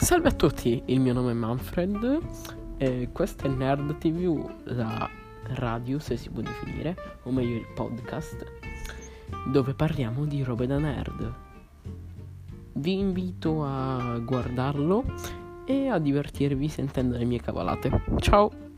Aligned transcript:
Salve 0.00 0.28
a 0.28 0.32
tutti, 0.32 0.82
il 0.86 0.98
mio 0.98 1.12
nome 1.12 1.32
è 1.32 1.34
Manfred 1.34 2.20
e 2.78 3.10
questo 3.12 3.44
è 3.44 3.50
Nerd 3.50 3.98
TV, 3.98 4.50
la 4.64 5.08
radio 5.56 5.98
se 5.98 6.16
si 6.16 6.30
può 6.30 6.40
definire, 6.40 6.96
o 7.24 7.30
meglio 7.30 7.56
il 7.56 7.66
podcast, 7.74 8.44
dove 9.52 9.74
parliamo 9.74 10.24
di 10.24 10.42
robe 10.42 10.66
da 10.66 10.78
nerd. 10.78 11.34
Vi 12.72 12.98
invito 12.98 13.62
a 13.62 14.18
guardarlo 14.18 15.04
e 15.66 15.88
a 15.88 15.98
divertirvi 15.98 16.66
sentendo 16.68 17.18
le 17.18 17.24
mie 17.24 17.40
cavolate. 17.40 18.02
Ciao! 18.20 18.69